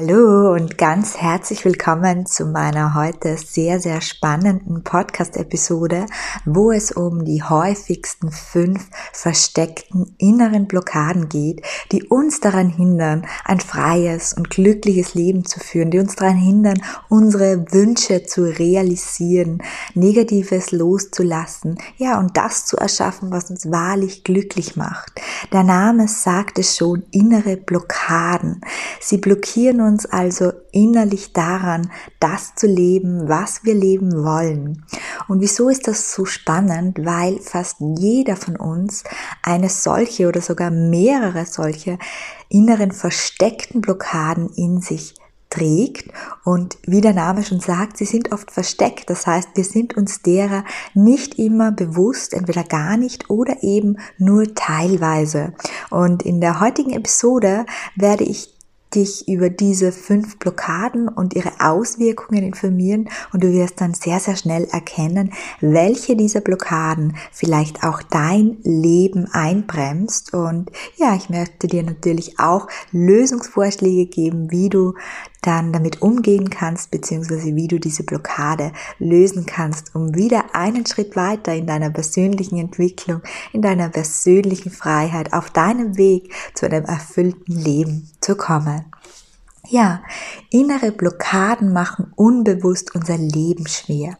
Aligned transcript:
Hallo 0.00 0.54
und 0.54 0.78
ganz 0.78 1.18
herzlich 1.18 1.62
willkommen 1.66 2.24
zu 2.24 2.46
meiner 2.46 2.94
heute 2.94 3.36
sehr, 3.36 3.80
sehr 3.80 4.00
spannenden 4.00 4.82
Podcast-Episode, 4.82 6.06
wo 6.46 6.72
es 6.72 6.90
um 6.90 7.26
die 7.26 7.42
häufigsten 7.42 8.32
fünf 8.32 8.88
versteckten 9.12 10.14
inneren 10.16 10.68
Blockaden 10.68 11.28
geht, 11.28 11.60
die 11.92 12.04
uns 12.04 12.40
daran 12.40 12.70
hindern, 12.70 13.26
ein 13.44 13.60
freies 13.60 14.32
und 14.32 14.48
glückliches 14.48 15.12
Leben 15.12 15.44
zu 15.44 15.60
führen, 15.60 15.90
die 15.90 15.98
uns 15.98 16.16
daran 16.16 16.36
hindern, 16.36 16.80
unsere 17.10 17.70
Wünsche 17.70 18.24
zu 18.24 18.44
realisieren, 18.44 19.62
Negatives 19.92 20.70
loszulassen, 20.70 21.76
ja, 21.98 22.18
und 22.18 22.38
das 22.38 22.64
zu 22.64 22.78
erschaffen, 22.78 23.30
was 23.30 23.50
uns 23.50 23.70
wahrlich 23.70 24.24
glücklich 24.24 24.76
macht. 24.76 25.20
Der 25.52 25.62
Name 25.62 26.08
sagt 26.08 26.58
es 26.58 26.78
schon, 26.78 27.02
innere 27.10 27.58
Blockaden. 27.58 28.62
Sie 28.98 29.18
blockieren 29.18 29.82
uns 29.82 29.89
also 30.06 30.52
innerlich 30.72 31.32
daran, 31.32 31.90
das 32.18 32.54
zu 32.54 32.66
leben, 32.66 33.28
was 33.28 33.64
wir 33.64 33.74
leben 33.74 34.24
wollen. 34.24 34.84
Und 35.28 35.40
wieso 35.40 35.68
ist 35.68 35.88
das 35.88 36.12
so 36.12 36.24
spannend? 36.24 36.98
Weil 37.04 37.38
fast 37.40 37.76
jeder 37.80 38.36
von 38.36 38.56
uns 38.56 39.04
eine 39.42 39.68
solche 39.68 40.28
oder 40.28 40.40
sogar 40.40 40.70
mehrere 40.70 41.46
solche 41.46 41.98
inneren 42.48 42.92
versteckten 42.92 43.80
Blockaden 43.80 44.50
in 44.56 44.80
sich 44.80 45.14
trägt 45.50 46.08
und 46.44 46.78
wie 46.86 47.00
der 47.00 47.12
Name 47.12 47.44
schon 47.44 47.60
sagt, 47.60 47.98
sie 47.98 48.04
sind 48.04 48.32
oft 48.32 48.50
versteckt. 48.50 49.10
Das 49.10 49.26
heißt, 49.26 49.48
wir 49.54 49.64
sind 49.64 49.96
uns 49.96 50.22
derer 50.22 50.64
nicht 50.94 51.38
immer 51.38 51.72
bewusst, 51.72 52.32
entweder 52.32 52.64
gar 52.64 52.96
nicht 52.96 53.28
oder 53.28 53.62
eben 53.62 53.98
nur 54.16 54.54
teilweise. 54.54 55.52
Und 55.90 56.22
in 56.22 56.40
der 56.40 56.60
heutigen 56.60 56.92
Episode 56.92 57.66
werde 57.96 58.24
ich 58.24 58.54
dich 58.94 59.28
über 59.28 59.50
diese 59.50 59.92
fünf 59.92 60.38
Blockaden 60.38 61.08
und 61.08 61.34
ihre 61.34 61.52
Auswirkungen 61.60 62.42
informieren 62.42 63.08
und 63.32 63.44
du 63.44 63.52
wirst 63.52 63.80
dann 63.80 63.94
sehr, 63.94 64.18
sehr 64.20 64.36
schnell 64.36 64.64
erkennen, 64.64 65.32
welche 65.60 66.16
dieser 66.16 66.40
Blockaden 66.40 67.16
vielleicht 67.32 67.84
auch 67.84 68.02
dein 68.02 68.58
Leben 68.62 69.26
einbremst. 69.32 70.34
Und 70.34 70.70
ja, 70.96 71.14
ich 71.14 71.30
möchte 71.30 71.68
dir 71.68 71.82
natürlich 71.82 72.38
auch 72.38 72.66
Lösungsvorschläge 72.92 74.06
geben, 74.06 74.50
wie 74.50 74.68
du 74.68 74.94
dann 75.42 75.72
damit 75.72 76.02
umgehen 76.02 76.50
kannst, 76.50 76.90
beziehungsweise 76.90 77.54
wie 77.56 77.68
du 77.68 77.78
diese 77.78 78.02
Blockade 78.02 78.72
lösen 78.98 79.46
kannst, 79.46 79.94
um 79.94 80.14
wieder 80.14 80.54
einen 80.54 80.86
Schritt 80.86 81.16
weiter 81.16 81.54
in 81.54 81.66
deiner 81.66 81.90
persönlichen 81.90 82.58
Entwicklung, 82.58 83.22
in 83.52 83.62
deiner 83.62 83.88
persönlichen 83.88 84.70
Freiheit, 84.70 85.32
auf 85.32 85.50
deinem 85.50 85.96
Weg 85.96 86.32
zu 86.54 86.66
einem 86.66 86.84
erfüllten 86.84 87.56
Leben 87.56 88.10
zu 88.20 88.36
kommen. 88.36 88.84
Ja, 89.68 90.02
innere 90.50 90.90
Blockaden 90.90 91.72
machen 91.72 92.12
unbewusst 92.16 92.94
unser 92.94 93.18
Leben 93.18 93.68
schwer. 93.68 94.18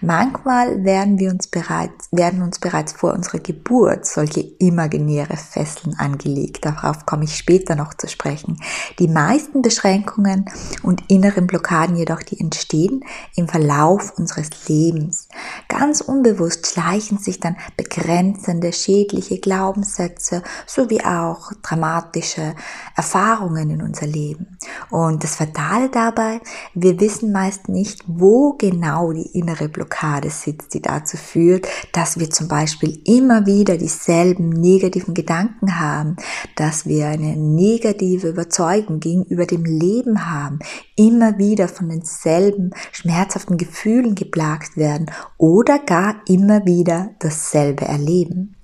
Manchmal 0.00 0.84
werden 0.84 1.18
wir 1.18 1.30
uns 1.30 1.48
bereits, 1.48 2.08
werden 2.12 2.42
uns 2.42 2.58
bereits 2.58 2.92
vor 2.92 3.14
unserer 3.14 3.38
Geburt 3.38 4.06
solche 4.06 4.40
imaginäre 4.40 5.36
Fesseln 5.36 5.96
angelegt. 5.98 6.64
Darauf 6.64 7.04
komme 7.04 7.24
ich 7.24 7.36
später 7.36 7.74
noch 7.74 7.94
zu 7.94 8.06
sprechen. 8.06 8.60
Die 8.98 9.08
meisten 9.08 9.62
Beschränkungen 9.62 10.44
und 10.82 11.02
inneren 11.08 11.46
Blockaden 11.46 11.96
jedoch, 11.96 12.22
die 12.22 12.38
entstehen 12.38 13.04
im 13.34 13.48
Verlauf 13.48 14.12
unseres 14.16 14.68
Lebens. 14.68 15.28
Ganz 15.68 16.00
unbewusst 16.00 16.66
schleichen 16.66 17.18
sich 17.18 17.40
dann 17.40 17.56
begrenzende, 17.76 18.72
schädliche 18.72 19.38
Glaubenssätze 19.40 20.42
sowie 20.66 21.00
auch 21.00 21.52
dramatische 21.62 22.54
Erfahrungen 22.94 23.70
in 23.70 23.82
unser 23.82 24.06
Leben. 24.06 24.57
Und 24.90 25.22
das 25.22 25.36
Fatale 25.36 25.88
dabei, 25.88 26.40
wir 26.74 26.98
wissen 27.00 27.32
meist 27.32 27.68
nicht, 27.68 28.02
wo 28.06 28.54
genau 28.54 29.12
die 29.12 29.38
innere 29.38 29.68
Blockade 29.68 30.30
sitzt, 30.30 30.74
die 30.74 30.82
dazu 30.82 31.16
führt, 31.16 31.68
dass 31.92 32.18
wir 32.18 32.30
zum 32.30 32.48
Beispiel 32.48 33.00
immer 33.04 33.46
wieder 33.46 33.76
dieselben 33.76 34.48
negativen 34.48 35.14
Gedanken 35.14 35.78
haben, 35.78 36.16
dass 36.56 36.86
wir 36.86 37.08
eine 37.08 37.36
negative 37.36 38.28
Überzeugung 38.28 39.00
gegenüber 39.00 39.46
dem 39.46 39.64
Leben 39.64 40.28
haben, 40.30 40.58
immer 40.96 41.38
wieder 41.38 41.68
von 41.68 41.88
denselben 41.88 42.70
schmerzhaften 42.92 43.56
Gefühlen 43.56 44.14
geplagt 44.14 44.76
werden 44.76 45.10
oder 45.36 45.78
gar 45.78 46.16
immer 46.26 46.66
wieder 46.66 47.10
dasselbe 47.20 47.84
erleben. 47.84 48.56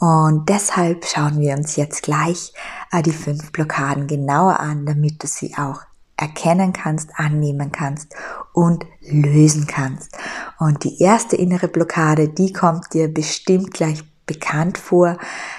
Und 0.00 0.48
deshalb 0.48 1.04
schauen 1.04 1.38
wir 1.40 1.54
uns 1.54 1.76
jetzt 1.76 2.02
gleich 2.02 2.54
äh, 2.90 3.02
die 3.02 3.12
fünf 3.12 3.52
Blockaden 3.52 4.06
genauer 4.06 4.58
an, 4.58 4.86
damit 4.86 5.22
du 5.22 5.26
sie 5.26 5.54
auch 5.56 5.82
erkennen 6.16 6.72
kannst, 6.72 7.10
annehmen 7.16 7.70
kannst 7.70 8.14
und 8.52 8.86
lösen 9.00 9.66
kannst. 9.66 10.16
Und 10.58 10.84
die 10.84 11.02
erste 11.02 11.36
innere 11.36 11.68
Blockade, 11.68 12.28
die 12.28 12.52
kommt 12.52 12.92
dir 12.94 13.12
bestimmt 13.12 13.72
gleich 13.72 14.02
bekannt 14.24 14.78
vor. 14.78 15.18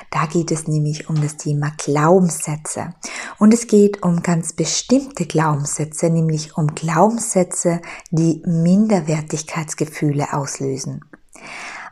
Da 0.09 0.25
geht 0.25 0.49
es 0.49 0.67
nämlich 0.67 1.09
um 1.09 1.21
das 1.21 1.37
Thema 1.37 1.71
Glaubenssätze. 1.77 2.95
Und 3.37 3.53
es 3.53 3.67
geht 3.67 4.01
um 4.01 4.23
ganz 4.23 4.53
bestimmte 4.53 5.25
Glaubenssätze, 5.25 6.09
nämlich 6.09 6.57
um 6.57 6.67
Glaubenssätze, 6.73 7.81
die 8.09 8.41
Minderwertigkeitsgefühle 8.45 10.33
auslösen. 10.33 11.01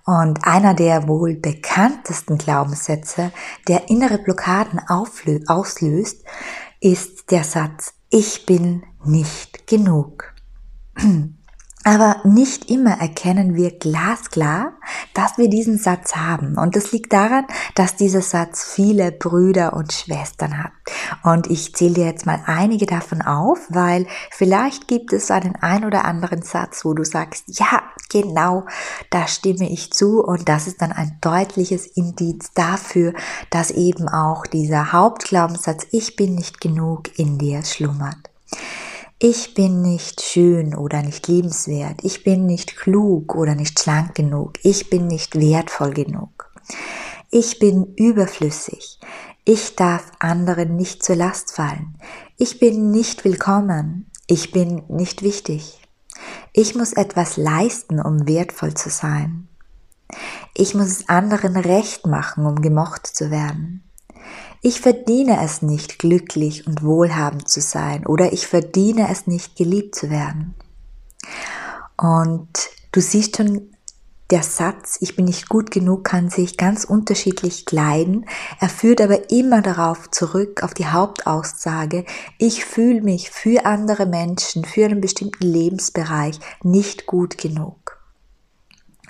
Und 0.06 0.40
einer 0.44 0.74
der 0.74 1.08
wohl 1.08 1.36
bekanntesten 1.36 2.38
Glaubenssätze, 2.38 3.32
der 3.68 3.90
innere 3.90 4.18
Blockaden 4.18 4.80
auslöst, 4.88 6.24
ist 6.80 7.32
der 7.32 7.44
Satz, 7.44 7.94
ich 8.10 8.46
bin 8.46 8.84
nicht 9.06 9.68
genug. 9.68 10.34
Aber 11.90 12.18
nicht 12.24 12.70
immer 12.70 13.02
erkennen 13.02 13.56
wir 13.56 13.72
glasklar, 13.72 14.74
dass 15.16 15.40
wir 15.40 15.50
diesen 15.50 15.80
Satz 15.80 16.16
haben. 16.16 16.56
Und 16.56 16.76
das 16.76 16.92
liegt 16.92 17.12
daran, 17.12 17.48
dass 17.74 17.96
dieser 17.96 18.22
Satz 18.22 18.64
viele 18.64 19.12
Brüder 19.12 19.74
und 19.74 19.92
Schwestern 19.92 20.64
hat. 20.64 20.72
Und 21.24 21.50
ich 21.50 21.74
zähle 21.74 21.96
dir 21.96 22.06
jetzt 22.06 22.28
mal 22.28 22.44
einige 22.46 22.86
davon 22.86 23.24
auf, 23.24 23.58
weil 23.70 24.06
vielleicht 24.30 24.88
gibt 24.88 25.14
es 25.14 25.32
einen 25.32 25.56
ein 25.56 25.84
oder 25.84 26.06
anderen 26.06 26.44
Satz, 26.44 26.86
wo 26.86 26.94
du 26.94 27.04
sagst, 27.04 27.46
ja, 27.48 27.82
genau, 28.12 28.68
da 29.10 29.26
stimme 29.26 29.68
ich 29.68 29.92
zu. 29.92 30.24
Und 30.24 30.48
das 30.48 30.68
ist 30.68 30.84
dann 30.84 30.92
ein 30.92 31.18
deutliches 31.22 31.88
Indiz 31.88 32.52
dafür, 32.54 33.14
dass 33.50 33.72
eben 33.72 34.08
auch 34.08 34.46
dieser 34.46 34.92
Hauptglaubenssatz, 34.94 35.88
ich 35.90 36.16
bin 36.16 36.36
nicht 36.36 36.62
genug, 36.62 37.18
in 37.18 37.40
dir 37.40 37.64
schlummert. 37.64 38.30
Ich 39.22 39.54
bin 39.54 39.82
nicht 39.82 40.22
schön 40.22 40.74
oder 40.74 41.04
nicht 41.04 41.28
liebenswert. 41.28 42.00
Ich 42.04 42.24
bin 42.24 42.46
nicht 42.46 42.78
klug 42.78 43.36
oder 43.36 43.54
nicht 43.54 43.78
schlank 43.78 44.16
genug. 44.16 44.54
Ich 44.64 44.90
bin 44.90 45.08
nicht 45.08 45.38
wertvoll 45.38 45.94
genug. 45.94 46.50
Ich 47.30 47.60
bin 47.60 47.96
überflüssig. 47.96 48.98
Ich 49.44 49.76
darf 49.76 50.10
anderen 50.20 50.78
nicht 50.78 51.04
zur 51.04 51.18
Last 51.18 51.54
fallen. 51.54 51.98
Ich 52.38 52.60
bin 52.60 52.92
nicht 52.92 53.26
willkommen. 53.26 54.10
Ich 54.26 54.54
bin 54.54 54.84
nicht 54.88 55.22
wichtig. 55.22 55.82
Ich 56.54 56.76
muss 56.76 56.94
etwas 56.94 57.36
leisten, 57.36 58.00
um 58.00 58.26
wertvoll 58.26 58.74
zu 58.74 58.90
sein. 58.90 59.50
Ich 60.56 60.76
muss 60.76 60.88
es 60.88 61.10
anderen 61.10 61.58
recht 61.58 62.06
machen, 62.06 62.46
um 62.46 62.62
gemocht 62.62 63.06
zu 63.06 63.32
werden. 63.32 63.84
Ich 64.62 64.82
verdiene 64.82 65.42
es 65.44 65.62
nicht, 65.62 66.00
glücklich 66.00 66.68
und 66.68 66.84
wohlhabend 66.84 67.48
zu 67.48 67.62
sein 67.62 68.06
oder 68.06 68.34
ich 68.34 68.48
verdiene 68.48 69.10
es 69.10 69.26
nicht, 69.26 69.56
geliebt 69.56 69.96
zu 69.96 70.10
werden. 70.10 70.56
Und 71.98 72.70
du 72.92 73.02
siehst 73.02 73.38
schon, 73.38 73.70
der 74.32 74.44
Satz, 74.44 74.98
ich 75.02 75.16
bin 75.16 75.26
nicht 75.26 75.50
gut 75.50 75.72
genug, 75.72 76.04
kann 76.04 76.30
sich 76.30 76.56
ganz 76.56 76.84
unterschiedlich 76.84 77.66
kleiden. 77.66 78.26
Er 78.60 78.70
führt 78.70 79.02
aber 79.02 79.32
immer 79.32 79.62
darauf 79.62 80.12
zurück, 80.12 80.62
auf 80.62 80.74
die 80.74 80.86
Hauptaussage, 80.86 82.06
ich 82.38 82.64
fühle 82.64 83.02
mich 83.02 83.32
für 83.32 83.66
andere 83.66 84.06
Menschen, 84.06 84.66
für 84.66 84.86
einen 84.86 85.02
bestimmten 85.02 85.48
Lebensbereich 85.48 86.40
nicht 86.62 87.08
gut 87.08 87.40
genug. 87.40 87.98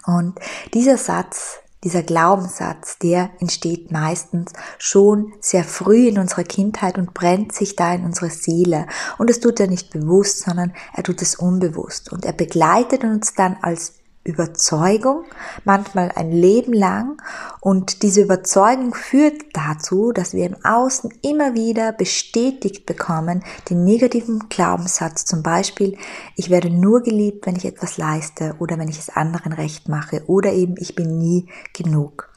Und 0.06 0.40
dieser 0.74 0.98
Satz 0.98 1.60
dieser 1.84 2.04
Glaubenssatz, 2.04 2.98
der 3.00 3.30
entsteht 3.40 3.92
meistens 3.92 4.52
schon 4.78 5.34
sehr 5.40 5.64
früh 5.64 6.08
in 6.10 6.20
unserer 6.20 6.44
Kindheit 6.44 6.98
und 6.98 7.14
brennt 7.14 7.54
sich 7.54 7.76
da 7.76 7.94
in 7.94 8.04
unsere 8.04 8.30
Seele. 8.30 8.88
Und 9.18 9.30
das 9.30 9.40
tut 9.40 9.60
er 9.60 9.68
nicht 9.68 9.92
bewusst, 9.92 10.42
sondern 10.42 10.74
er 10.94 11.04
tut 11.04 11.22
es 11.22 11.36
unbewusst. 11.36 12.12
Und 12.12 12.26
er 12.26 12.34
begleitet 12.34 13.04
uns 13.04 13.34
dann 13.34 13.58
als 13.62 13.99
Überzeugung, 14.24 15.24
manchmal 15.66 16.12
ein 16.16 16.32
Leben 16.32 16.74
lang. 16.74 17.22
Und 17.62 18.04
diese 18.04 18.22
Überzeugung 18.22 18.94
führt 18.94 19.42
dazu, 19.54 20.12
dass 20.12 20.34
wir 20.34 20.46
im 20.46 20.56
Außen 20.64 21.12
immer 21.22 21.56
wieder 21.56 21.92
bestätigt 21.94 22.86
bekommen, 22.86 23.44
den 23.70 23.84
negativen 23.84 24.48
Glaubenssatz 24.50 25.26
zum 25.26 25.42
Beispiel, 25.44 25.98
ich 26.36 26.50
werde 26.50 26.70
nur 26.70 27.02
geliebt, 27.02 27.46
wenn 27.46 27.56
ich 27.56 27.66
etwas 27.66 27.98
leiste 27.98 28.56
oder 28.60 28.78
wenn 28.78 28.90
ich 28.90 29.00
es 29.00 29.10
anderen 29.10 29.54
recht 29.54 29.90
mache 29.90 30.24
oder 30.28 30.52
eben 30.52 30.76
ich 30.78 30.96
bin 30.96 31.18
nie 31.18 31.48
genug. 31.74 32.30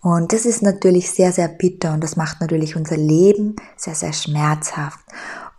Und 0.00 0.32
das 0.32 0.46
ist 0.46 0.62
natürlich 0.62 1.10
sehr, 1.10 1.32
sehr 1.32 1.48
bitter 1.48 1.92
und 1.92 2.02
das 2.04 2.16
macht 2.16 2.40
natürlich 2.40 2.76
unser 2.76 2.96
Leben 2.96 3.56
sehr, 3.76 3.94
sehr 3.94 4.12
schmerzhaft. 4.12 5.00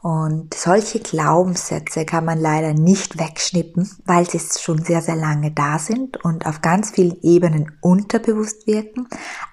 Und 0.02 0.54
solche 0.54 1.00
Glaubenssätze 1.00 2.06
kann 2.06 2.24
man 2.24 2.40
leider 2.40 2.74
nicht 2.74 3.20
wegschnippen, 3.20 3.90
weil 4.06 4.30
sie 4.30 4.40
schon 4.40 4.84
sehr, 4.84 5.02
sehr 5.02 5.18
lange 5.18 5.52
da 5.52 5.78
sind 5.78 6.24
und 6.24 6.46
auf 6.46 6.62
ganz 6.62 6.92
vielen 6.92 7.22
Ebenen 7.22 7.74
unterbewusst 7.82 8.66
wirken. 8.66 9.08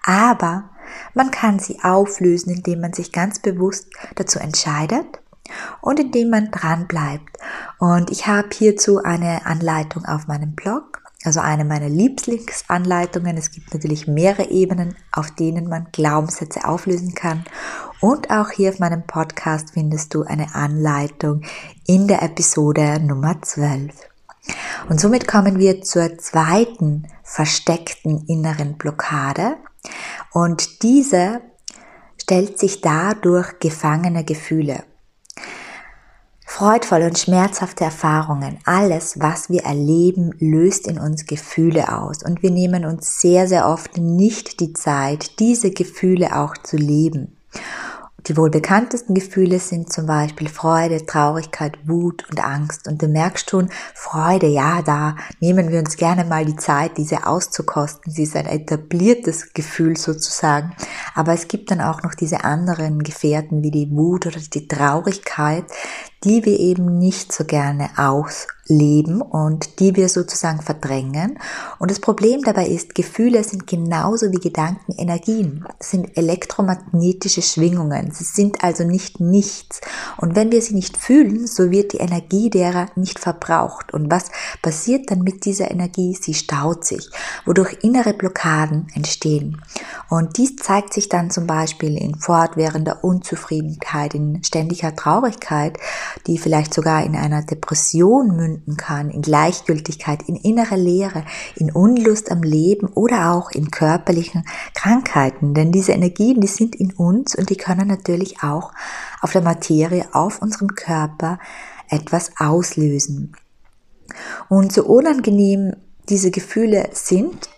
Aber 0.04 0.70
man 1.14 1.32
kann 1.32 1.58
sie 1.58 1.80
auflösen, 1.82 2.50
indem 2.50 2.80
man 2.80 2.92
sich 2.92 3.10
ganz 3.10 3.40
bewusst 3.40 3.88
dazu 4.14 4.38
entscheidet 4.38 5.20
und 5.80 5.98
indem 5.98 6.30
man 6.30 6.52
dran 6.52 6.86
bleibt. 6.86 7.38
Und 7.78 8.10
ich 8.10 8.28
habe 8.28 8.48
hierzu 8.52 9.02
eine 9.02 9.46
Anleitung 9.46 10.04
auf 10.04 10.28
meinem 10.28 10.54
Blog 10.54 11.02
also 11.26 11.40
eine 11.40 11.64
meiner 11.64 11.88
Lieblingsanleitungen. 11.88 13.36
Es 13.36 13.50
gibt 13.50 13.72
natürlich 13.72 14.06
mehrere 14.06 14.50
Ebenen, 14.50 14.96
auf 15.12 15.30
denen 15.30 15.68
man 15.68 15.88
Glaubenssätze 15.92 16.64
auflösen 16.64 17.14
kann. 17.14 17.44
Und 18.00 18.30
auch 18.30 18.50
hier 18.50 18.70
auf 18.70 18.78
meinem 18.78 19.06
Podcast 19.06 19.70
findest 19.72 20.14
du 20.14 20.22
eine 20.22 20.54
Anleitung 20.54 21.42
in 21.86 22.08
der 22.08 22.22
Episode 22.22 23.00
Nummer 23.00 23.40
12. 23.42 23.92
Und 24.88 25.00
somit 25.00 25.26
kommen 25.26 25.58
wir 25.58 25.82
zur 25.82 26.18
zweiten 26.18 27.08
versteckten 27.22 28.24
inneren 28.26 28.76
Blockade. 28.76 29.56
Und 30.32 30.82
diese 30.82 31.40
stellt 32.20 32.58
sich 32.58 32.80
dadurch 32.80 33.58
gefangene 33.58 34.24
Gefühle. 34.24 34.84
Freudvolle 36.48 37.06
und 37.06 37.18
schmerzhafte 37.18 37.84
Erfahrungen, 37.84 38.58
alles, 38.64 39.20
was 39.20 39.50
wir 39.50 39.64
erleben, 39.64 40.30
löst 40.38 40.86
in 40.86 40.98
uns 40.98 41.26
Gefühle 41.26 41.92
aus 41.92 42.22
und 42.22 42.42
wir 42.42 42.50
nehmen 42.50 42.86
uns 42.86 43.20
sehr, 43.20 43.46
sehr 43.46 43.68
oft 43.68 43.98
nicht 43.98 44.60
die 44.60 44.72
Zeit, 44.72 45.38
diese 45.40 45.70
Gefühle 45.70 46.34
auch 46.36 46.56
zu 46.56 46.76
leben. 46.76 47.36
Die 48.26 48.36
wohl 48.36 48.50
bekanntesten 48.50 49.14
Gefühle 49.14 49.60
sind 49.60 49.92
zum 49.92 50.06
Beispiel 50.06 50.48
Freude, 50.48 51.06
Traurigkeit, 51.06 51.78
Wut 51.86 52.28
und 52.28 52.42
Angst. 52.42 52.88
Und 52.88 53.00
du 53.00 53.06
merkst 53.06 53.50
schon, 53.50 53.68
Freude, 53.94 54.48
ja, 54.48 54.82
da 54.82 55.14
nehmen 55.38 55.70
wir 55.70 55.78
uns 55.78 55.96
gerne 55.96 56.24
mal 56.24 56.44
die 56.44 56.56
Zeit, 56.56 56.98
diese 56.98 57.24
auszukosten. 57.24 58.12
Sie 58.12 58.24
ist 58.24 58.34
ein 58.34 58.46
etabliertes 58.46 59.52
Gefühl 59.52 59.96
sozusagen. 59.96 60.74
Aber 61.14 61.34
es 61.34 61.46
gibt 61.46 61.70
dann 61.70 61.80
auch 61.80 62.02
noch 62.02 62.14
diese 62.14 62.42
anderen 62.42 63.04
Gefährten 63.04 63.62
wie 63.62 63.70
die 63.70 63.90
Wut 63.92 64.26
oder 64.26 64.40
die 64.40 64.66
Traurigkeit, 64.66 65.66
die 66.24 66.44
wir 66.44 66.58
eben 66.58 66.98
nicht 66.98 67.32
so 67.32 67.44
gerne 67.44 67.90
ausleben 67.96 69.20
und 69.20 69.78
die 69.80 69.94
wir 69.96 70.08
sozusagen 70.08 70.62
verdrängen. 70.62 71.38
Und 71.78 71.90
das 71.90 72.00
Problem 72.00 72.42
dabei 72.42 72.66
ist, 72.66 72.94
Gefühle 72.94 73.44
sind 73.44 73.66
genauso 73.66 74.32
wie 74.32 74.40
Gedanken 74.40 74.92
Energien, 74.92 75.64
sind 75.78 76.16
elektromagnetische 76.16 77.42
Schwingungen. 77.42 78.10
Sie 78.12 78.24
sind 78.24 78.64
also 78.64 78.84
nicht 78.84 79.20
nichts. 79.20 79.80
Und 80.16 80.34
wenn 80.34 80.50
wir 80.50 80.62
sie 80.62 80.74
nicht 80.74 80.96
fühlen, 80.96 81.46
so 81.46 81.70
wird 81.70 81.92
die 81.92 81.98
Energie 81.98 82.50
derer 82.50 82.86
nicht 82.96 83.18
verbraucht. 83.18 83.92
Und 83.92 84.10
was 84.10 84.30
passiert 84.62 85.10
dann 85.10 85.20
mit 85.20 85.44
dieser 85.44 85.70
Energie? 85.70 86.16
Sie 86.20 86.34
staut 86.34 86.84
sich, 86.84 87.10
wodurch 87.44 87.78
innere 87.82 88.14
Blockaden 88.14 88.88
entstehen. 88.94 89.60
Und 90.08 90.38
dies 90.38 90.56
zeigt 90.56 90.94
sich 90.94 91.08
dann 91.08 91.30
zum 91.30 91.46
Beispiel 91.46 91.96
in 91.96 92.16
fortwährender 92.16 93.04
Unzufriedenheit, 93.04 94.14
in 94.14 94.42
ständiger 94.42 94.96
Traurigkeit, 94.96 95.78
die 96.26 96.38
vielleicht 96.38 96.74
sogar 96.74 97.04
in 97.04 97.16
einer 97.16 97.42
Depression 97.42 98.36
münden 98.36 98.76
kann, 98.76 99.10
in 99.10 99.22
Gleichgültigkeit, 99.22 100.22
in 100.26 100.36
innerer 100.36 100.76
Leere, 100.76 101.24
in 101.54 101.70
Unlust 101.70 102.30
am 102.30 102.42
Leben 102.42 102.88
oder 102.88 103.32
auch 103.32 103.50
in 103.50 103.70
körperlichen 103.70 104.44
Krankheiten. 104.74 105.54
Denn 105.54 105.72
diese 105.72 105.92
Energien, 105.92 106.40
die 106.40 106.46
sind 106.46 106.74
in 106.76 106.92
uns 106.92 107.34
und 107.34 107.50
die 107.50 107.56
können 107.56 107.88
natürlich 107.88 108.42
auch 108.42 108.72
auf 109.20 109.32
der 109.32 109.42
Materie, 109.42 110.06
auf 110.12 110.42
unserem 110.42 110.74
Körper 110.74 111.38
etwas 111.88 112.32
auslösen. 112.38 113.36
Und 114.48 114.72
so 114.72 114.84
unangenehm 114.84 115.74
diese 116.08 116.30
Gefühle 116.30 116.90
sind, 116.92 117.48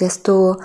desto 0.00 0.56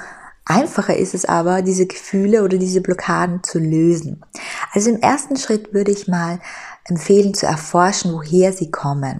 Einfacher 0.46 0.98
ist 0.98 1.14
es 1.14 1.24
aber, 1.24 1.62
diese 1.62 1.86
Gefühle 1.86 2.44
oder 2.44 2.58
diese 2.58 2.82
Blockaden 2.82 3.44
zu 3.44 3.60
lösen. 3.60 4.26
Also 4.74 4.90
im 4.90 5.00
ersten 5.00 5.38
Schritt 5.38 5.74
würde 5.74 5.92
ich 5.92 6.08
mal 6.08 6.40
empfehlen 6.86 7.34
zu 7.34 7.46
erforschen, 7.46 8.14
woher 8.14 8.52
sie 8.52 8.72
kommen. 8.72 9.20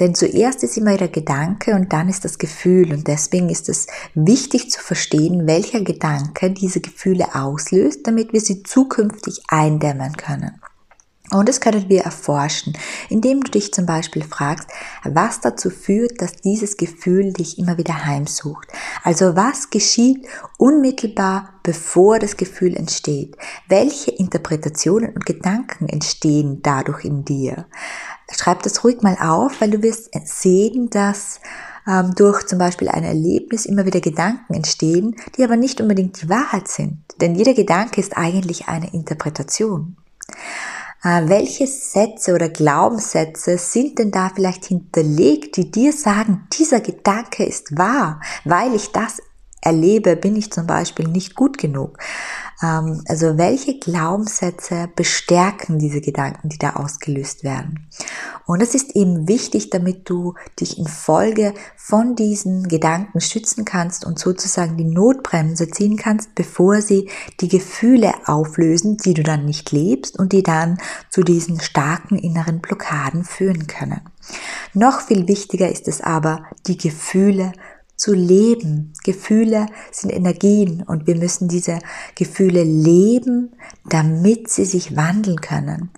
Denn 0.00 0.14
zuerst 0.14 0.62
ist 0.62 0.76
immer 0.76 0.96
der 0.96 1.08
Gedanke 1.08 1.74
und 1.74 1.92
dann 1.92 2.08
ist 2.08 2.24
das 2.24 2.38
Gefühl. 2.38 2.92
Und 2.92 3.06
deswegen 3.06 3.50
ist 3.50 3.68
es 3.68 3.86
wichtig 4.14 4.70
zu 4.70 4.80
verstehen, 4.80 5.46
welcher 5.46 5.80
Gedanke 5.80 6.50
diese 6.50 6.80
Gefühle 6.80 7.34
auslöst, 7.34 8.06
damit 8.06 8.32
wir 8.32 8.40
sie 8.40 8.62
zukünftig 8.62 9.42
eindämmen 9.48 10.16
können. 10.16 10.60
Und 11.30 11.48
das 11.48 11.60
können 11.60 11.88
wir 11.88 12.02
erforschen, 12.02 12.76
indem 13.08 13.42
du 13.42 13.50
dich 13.50 13.72
zum 13.72 13.86
Beispiel 13.86 14.22
fragst, 14.22 14.68
was 15.04 15.40
dazu 15.40 15.70
führt, 15.70 16.20
dass 16.20 16.36
dieses 16.36 16.76
Gefühl 16.76 17.32
dich 17.32 17.58
immer 17.58 17.78
wieder 17.78 18.04
heimsucht. 18.04 18.68
Also 19.02 19.34
was 19.34 19.70
geschieht 19.70 20.26
unmittelbar, 20.58 21.54
bevor 21.62 22.18
das 22.18 22.36
Gefühl 22.36 22.76
entsteht? 22.76 23.36
Welche 23.68 24.10
Interpretationen 24.10 25.14
und 25.14 25.24
Gedanken 25.24 25.88
entstehen 25.88 26.60
dadurch 26.62 27.06
in 27.06 27.24
dir? 27.24 27.66
Schreib 28.30 28.62
das 28.62 28.84
ruhig 28.84 29.00
mal 29.00 29.16
auf, 29.18 29.60
weil 29.62 29.70
du 29.70 29.82
wirst 29.82 30.10
sehen, 30.26 30.90
dass 30.90 31.40
ähm, 31.86 32.14
durch 32.14 32.46
zum 32.46 32.58
Beispiel 32.58 32.88
ein 32.88 33.04
Erlebnis 33.04 33.64
immer 33.64 33.86
wieder 33.86 34.00
Gedanken 34.00 34.52
entstehen, 34.52 35.16
die 35.36 35.44
aber 35.44 35.56
nicht 35.56 35.80
unbedingt 35.80 36.20
die 36.20 36.28
Wahrheit 36.28 36.68
sind. 36.68 36.98
Denn 37.20 37.34
jeder 37.34 37.54
Gedanke 37.54 38.00
ist 38.00 38.16
eigentlich 38.16 38.68
eine 38.68 38.92
Interpretation. 38.92 39.96
Äh, 41.04 41.28
welche 41.28 41.66
Sätze 41.66 42.34
oder 42.34 42.48
Glaubenssätze 42.48 43.58
sind 43.58 43.98
denn 43.98 44.10
da 44.10 44.30
vielleicht 44.34 44.64
hinterlegt, 44.64 45.56
die 45.58 45.70
dir 45.70 45.92
sagen, 45.92 46.48
dieser 46.52 46.80
Gedanke 46.80 47.44
ist 47.44 47.76
wahr, 47.76 48.20
weil 48.44 48.74
ich 48.74 48.90
das 48.90 49.20
erlebe, 49.60 50.16
bin 50.16 50.34
ich 50.34 50.50
zum 50.50 50.66
Beispiel 50.66 51.06
nicht 51.08 51.34
gut 51.34 51.58
genug. 51.58 51.98
Ähm, 52.62 53.02
also 53.08 53.36
welche 53.38 53.78
Glaubenssätze 53.78 54.88
bestärken 54.94 55.78
diese 55.78 56.00
Gedanken, 56.00 56.48
die 56.48 56.58
da 56.58 56.76
ausgelöst 56.76 57.44
werden? 57.44 57.88
Und 58.46 58.60
es 58.62 58.74
ist 58.74 58.94
eben 58.94 59.26
wichtig, 59.26 59.70
damit 59.70 60.08
du 60.08 60.34
dich 60.60 60.78
in 60.78 60.86
Folge 60.86 61.54
von 61.76 62.14
diesen 62.14 62.68
Gedanken 62.68 63.20
schützen 63.20 63.64
kannst 63.64 64.04
und 64.04 64.18
sozusagen 64.18 64.76
die 64.76 64.84
Notbremse 64.84 65.68
ziehen 65.68 65.96
kannst, 65.96 66.34
bevor 66.34 66.82
sie 66.82 67.08
die 67.40 67.48
Gefühle 67.48 68.12
auflösen, 68.26 68.98
die 68.98 69.14
du 69.14 69.22
dann 69.22 69.44
nicht 69.46 69.72
lebst 69.72 70.18
und 70.18 70.32
die 70.32 70.42
dann 70.42 70.78
zu 71.08 71.22
diesen 71.22 71.60
starken 71.60 72.18
inneren 72.18 72.60
Blockaden 72.60 73.24
führen 73.24 73.66
können. 73.66 74.02
Noch 74.74 75.00
viel 75.00 75.28
wichtiger 75.28 75.70
ist 75.70 75.88
es 75.88 76.00
aber, 76.00 76.44
die 76.66 76.76
Gefühle 76.76 77.52
zu 77.96 78.12
leben. 78.12 78.92
Gefühle 79.04 79.66
sind 79.92 80.10
Energien 80.10 80.82
und 80.82 81.06
wir 81.06 81.16
müssen 81.16 81.48
diese 81.48 81.78
Gefühle 82.14 82.64
leben, 82.64 83.56
damit 83.88 84.50
sie 84.50 84.64
sich 84.64 84.96
wandeln 84.96 85.40
können. 85.40 85.90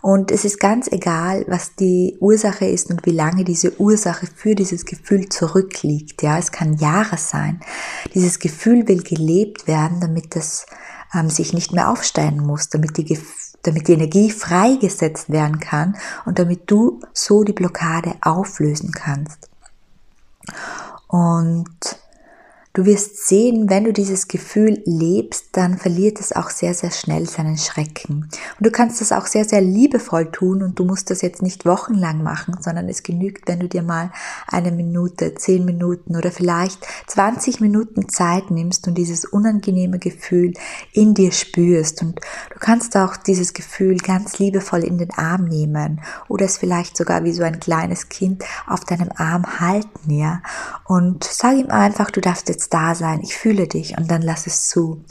Und 0.00 0.30
es 0.30 0.44
ist 0.44 0.60
ganz 0.60 0.88
egal, 0.90 1.44
was 1.48 1.74
die 1.74 2.16
Ursache 2.20 2.66
ist 2.66 2.90
und 2.90 3.04
wie 3.04 3.10
lange 3.10 3.44
diese 3.44 3.78
Ursache 3.80 4.26
für 4.26 4.54
dieses 4.54 4.84
Gefühl 4.84 5.28
zurückliegt. 5.28 6.22
Ja, 6.22 6.38
es 6.38 6.52
kann 6.52 6.74
Jahre 6.74 7.18
sein. 7.18 7.60
Dieses 8.14 8.38
Gefühl 8.38 8.86
will 8.88 9.02
gelebt 9.02 9.66
werden, 9.66 10.00
damit 10.00 10.36
es 10.36 10.66
ähm, 11.14 11.30
sich 11.30 11.52
nicht 11.52 11.72
mehr 11.72 11.90
aufsteigen 11.90 12.46
muss, 12.46 12.68
damit 12.68 12.96
die 12.96 13.18
damit 13.62 13.88
die 13.88 13.92
Energie 13.92 14.30
freigesetzt 14.30 15.30
werden 15.30 15.60
kann 15.60 15.96
und 16.24 16.38
damit 16.38 16.70
du 16.70 17.00
so 17.12 17.44
die 17.44 17.52
Blockade 17.52 18.14
auflösen 18.22 18.92
kannst. 18.92 19.50
Und 21.10 21.99
Du 22.80 22.86
wirst 22.86 23.28
sehen, 23.28 23.68
wenn 23.68 23.84
du 23.84 23.92
dieses 23.92 24.26
Gefühl 24.26 24.80
lebst, 24.86 25.48
dann 25.52 25.76
verliert 25.76 26.18
es 26.18 26.32
auch 26.32 26.48
sehr, 26.48 26.72
sehr 26.72 26.90
schnell 26.90 27.28
seinen 27.28 27.58
Schrecken. 27.58 28.30
Und 28.58 28.66
du 28.66 28.70
kannst 28.70 29.02
das 29.02 29.12
auch 29.12 29.26
sehr, 29.26 29.44
sehr 29.44 29.60
liebevoll 29.60 30.30
tun 30.30 30.62
und 30.62 30.78
du 30.78 30.86
musst 30.86 31.10
das 31.10 31.20
jetzt 31.20 31.42
nicht 31.42 31.66
wochenlang 31.66 32.22
machen, 32.22 32.56
sondern 32.58 32.88
es 32.88 33.02
genügt, 33.02 33.48
wenn 33.48 33.60
du 33.60 33.68
dir 33.68 33.82
mal 33.82 34.10
eine 34.46 34.72
Minute, 34.72 35.34
zehn 35.34 35.66
Minuten 35.66 36.16
oder 36.16 36.32
vielleicht 36.32 36.78
20 37.08 37.60
Minuten 37.60 38.08
Zeit 38.08 38.50
nimmst 38.50 38.88
und 38.88 38.94
dieses 38.94 39.26
unangenehme 39.26 39.98
Gefühl 39.98 40.54
in 40.94 41.12
dir 41.12 41.32
spürst. 41.32 42.00
Und 42.00 42.18
du 42.50 42.58
kannst 42.60 42.96
auch 42.96 43.18
dieses 43.18 43.52
Gefühl 43.52 43.98
ganz 43.98 44.38
liebevoll 44.38 44.84
in 44.84 44.96
den 44.96 45.10
Arm 45.10 45.44
nehmen 45.44 46.00
oder 46.28 46.46
es 46.46 46.56
vielleicht 46.56 46.96
sogar 46.96 47.24
wie 47.24 47.32
so 47.32 47.42
ein 47.42 47.60
kleines 47.60 48.08
Kind 48.08 48.42
auf 48.66 48.86
deinem 48.86 49.10
Arm 49.16 49.60
halten, 49.60 50.10
ja. 50.10 50.40
Und 50.86 51.24
sag 51.24 51.58
ihm 51.58 51.70
einfach, 51.70 52.10
du 52.10 52.22
darfst 52.22 52.48
da 52.70 52.94
sein, 52.94 53.20
ich 53.22 53.34
fühle 53.34 53.66
dich 53.66 53.98
und 53.98 54.10
dann 54.10 54.22
lass 54.22 54.46
es 54.46 54.68
zu. 54.68 55.04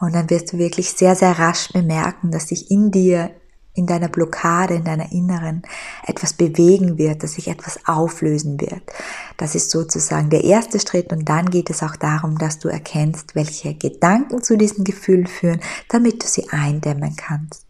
Und 0.00 0.14
dann 0.14 0.28
wirst 0.30 0.52
du 0.52 0.58
wirklich 0.58 0.90
sehr, 0.90 1.14
sehr 1.14 1.38
rasch 1.38 1.72
bemerken, 1.72 2.30
dass 2.30 2.48
sich 2.48 2.70
in 2.70 2.90
dir 2.90 3.30
in 3.74 3.86
deiner 3.86 4.08
Blockade, 4.08 4.74
in 4.74 4.84
deiner 4.84 5.10
Inneren 5.10 5.62
etwas 6.06 6.32
bewegen 6.32 6.96
wird, 6.96 7.22
dass 7.22 7.32
sich 7.32 7.48
etwas 7.48 7.80
auflösen 7.86 8.60
wird. 8.60 8.82
Das 9.36 9.56
ist 9.56 9.70
sozusagen 9.70 10.30
der 10.30 10.44
erste 10.44 10.78
Schritt 10.78 11.12
und 11.12 11.28
dann 11.28 11.50
geht 11.50 11.70
es 11.70 11.82
auch 11.82 11.96
darum, 11.96 12.38
dass 12.38 12.60
du 12.60 12.68
erkennst, 12.68 13.34
welche 13.34 13.74
Gedanken 13.74 14.42
zu 14.42 14.56
diesem 14.56 14.84
Gefühl 14.84 15.26
führen, 15.26 15.60
damit 15.88 16.22
du 16.22 16.26
sie 16.28 16.48
eindämmen 16.50 17.16
kannst. 17.16 17.66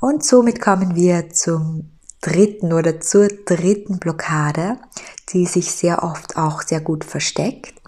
Und 0.00 0.24
somit 0.24 0.60
kommen 0.60 0.94
wir 0.94 1.30
zum 1.30 1.90
dritten 2.20 2.74
oder 2.74 3.00
zur 3.00 3.28
dritten 3.28 3.98
Blockade, 3.98 4.78
die 5.30 5.46
sich 5.46 5.72
sehr 5.72 6.02
oft 6.02 6.36
auch 6.36 6.60
sehr 6.60 6.82
gut 6.82 7.04
versteckt. 7.04 7.79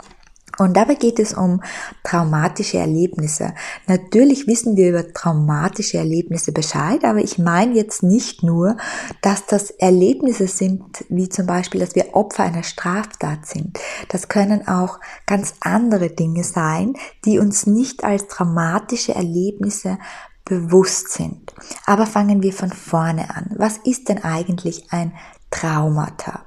Und 0.63 0.77
dabei 0.77 0.95
geht 0.95 1.19
es 1.19 1.35
um 1.35 1.63
traumatische 2.05 2.79
Erlebnisse. 2.79 3.55
Natürlich 3.87 4.47
wissen 4.47 4.77
wir 4.77 4.91
über 4.91 5.13
traumatische 5.13 5.99
Erlebnisse 5.99 6.53
Bescheid, 6.53 7.05
aber 7.05 7.19
ich 7.19 7.39
meine 7.39 7.75
jetzt 7.75 8.03
nicht 8.03 8.43
nur, 8.43 8.77
dass 9.21 9.47
das 9.47 9.71
Erlebnisse 9.71 10.47
sind, 10.47 11.05
wie 11.09 11.29
zum 11.29 11.47
Beispiel, 11.47 11.81
dass 11.81 11.95
wir 11.95 12.15
Opfer 12.15 12.45
einer 12.45 12.63
Straftat 12.63 13.47
sind. 13.47 13.79
Das 14.09 14.29
können 14.29 14.69
auch 14.69 15.01
ganz 15.27 15.55
andere 15.61 16.11
Dinge 16.11 16.45
sein, 16.45 16.95
die 17.25 17.39
uns 17.39 17.67
nicht 17.67 18.05
als 18.05 18.29
traumatische 18.29 19.15
Erlebnisse 19.15 19.99
bewusst 20.45 21.13
sind. 21.13 21.53
Aber 21.87 22.07
fangen 22.07 22.43
wir 22.43 22.53
von 22.53 22.71
vorne 22.71 23.35
an. 23.35 23.55
Was 23.57 23.79
ist 23.79 24.09
denn 24.09 24.23
eigentlich 24.25 24.93
ein 24.93 25.13
Traumata? 25.51 26.47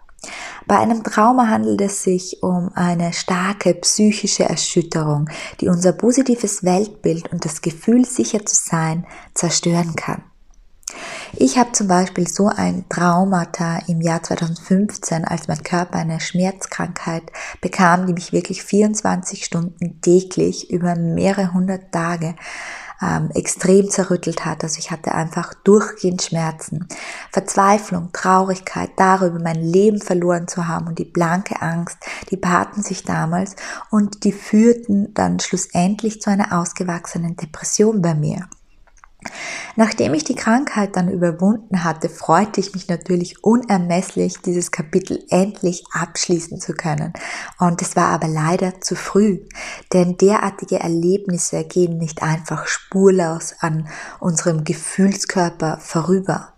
Bei 0.68 0.80
einem 0.80 1.04
Trauma 1.04 1.48
handelt 1.48 1.82
es 1.82 2.02
sich 2.02 2.42
um 2.42 2.72
eine 2.74 3.14
starke 3.14 3.76
psychische 3.76 4.46
Erschütterung, 4.46 5.30
die 5.62 5.68
unser 5.68 5.94
positives 5.94 6.64
Weltbild 6.64 7.32
und 7.32 7.46
das 7.46 7.62
Gefühl, 7.62 8.06
sicher 8.06 8.46
zu 8.46 8.56
sein, 8.56 9.06
zerstören 9.36 9.96
kann. 9.96 10.24
Ich 11.38 11.58
habe 11.58 11.72
zum 11.74 11.88
Beispiel 11.88 12.28
so 12.28 12.48
ein 12.48 12.86
Traumata 12.90 13.80
im 13.88 14.02
Jahr 14.02 14.24
2015, 14.24 15.26
als 15.26 15.48
mein 15.48 15.62
Körper 15.64 16.00
eine 16.00 16.20
Schmerzkrankheit 16.20 17.24
bekam, 17.62 18.08
die 18.08 18.14
mich 18.14 18.32
wirklich 18.32 18.64
24 18.64 19.44
Stunden 19.44 20.00
täglich 20.02 20.72
über 20.72 20.96
mehrere 20.96 21.54
hundert 21.54 21.92
Tage 21.92 22.36
ähm, 23.02 23.30
extrem 23.34 23.90
zerrüttelt 23.90 24.46
hat. 24.46 24.64
Also 24.64 24.80
ich 24.80 24.92
hatte 24.92 25.14
einfach 25.14 25.54
durchgehend 25.54 26.22
Schmerzen, 26.22 26.88
Verzweiflung, 27.32 28.10
Traurigkeit 28.14 28.92
darüber, 28.98 29.40
mein 29.40 29.62
Leben 29.62 30.02
verloren 30.02 30.48
zu 30.48 30.68
haben 30.68 30.88
und 30.88 31.00
die 31.00 31.06
blanke 31.06 31.62
Angst, 31.62 31.98
die 32.32 32.38
paarten 32.38 32.84
sich 32.84 33.04
damals 33.04 33.56
und 33.90 34.24
die 34.24 34.32
führten 34.32 35.14
dann 35.14 35.40
schlussendlich 35.40 36.22
zu 36.22 36.30
einer 36.30 36.58
ausgewachsenen 36.60 37.36
Depression 37.36 38.02
bei 38.02 38.16
mir. 38.16 38.48
Nachdem 39.76 40.14
ich 40.14 40.24
die 40.24 40.36
Krankheit 40.36 40.96
dann 40.96 41.10
überwunden 41.10 41.84
hatte, 41.84 42.10
freute 42.10 42.60
ich 42.60 42.74
mich 42.74 42.88
natürlich 42.88 43.44
unermesslich, 43.44 44.38
dieses 44.40 44.72
Kapitel 44.72 45.24
endlich 45.30 45.84
abschließen 45.92 46.60
zu 46.60 46.74
können. 46.74 47.14
Und 47.60 47.82
es 47.82 47.96
war 47.96 48.10
aber 48.10 48.28
leider 48.28 48.82
zu 48.82 48.96
früh, 48.96 49.40
denn 49.94 50.18
derartige 50.18 50.80
Erlebnisse 50.80 51.64
gehen 51.66 51.98
nicht 51.98 52.24
einfach 52.24 52.68
spurlos 52.68 53.56
an 53.60 53.88
unserem 54.20 54.64
Gefühlskörper 54.64 55.80
vorüber. 55.82 56.54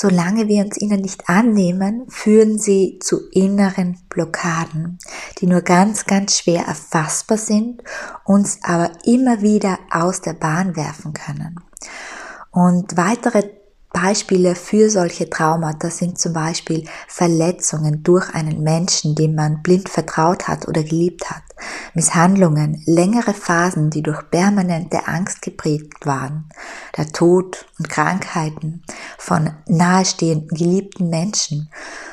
Solange 0.00 0.46
wir 0.46 0.64
uns 0.64 0.80
ihnen 0.80 1.00
nicht 1.00 1.28
annehmen, 1.28 2.06
führen 2.08 2.60
sie 2.60 3.00
zu 3.02 3.28
inneren 3.32 3.98
Blockaden, 4.08 5.00
die 5.40 5.48
nur 5.48 5.62
ganz, 5.62 6.06
ganz 6.06 6.38
schwer 6.38 6.66
erfassbar 6.66 7.36
sind, 7.36 7.82
uns 8.24 8.60
aber 8.62 8.92
immer 9.02 9.42
wieder 9.42 9.76
aus 9.90 10.20
der 10.20 10.34
Bahn 10.34 10.76
werfen 10.76 11.14
können. 11.14 11.56
Und 12.52 12.96
weitere 12.96 13.42
Beispiele 13.90 14.54
für 14.54 14.90
solche 14.90 15.30
Traumata 15.30 15.90
sind 15.90 16.18
zum 16.18 16.34
Beispiel 16.34 16.84
Verletzungen 17.06 18.02
durch 18.02 18.34
einen 18.34 18.62
Menschen, 18.62 19.14
dem 19.14 19.34
man 19.34 19.62
blind 19.62 19.88
vertraut 19.88 20.46
hat 20.46 20.68
oder 20.68 20.82
geliebt 20.82 21.30
hat, 21.30 21.42
Misshandlungen, 21.94 22.82
längere 22.86 23.32
Phasen, 23.32 23.90
die 23.90 24.02
durch 24.02 24.30
permanente 24.30 25.08
Angst 25.08 25.42
geprägt 25.42 26.04
waren, 26.06 26.48
der 26.96 27.08
Tod 27.12 27.66
und 27.78 27.88
Krankheiten 27.88 28.82
von 29.16 29.50
nahestehenden 29.66 30.56
geliebten 30.56 31.08
Menschen 31.08 31.70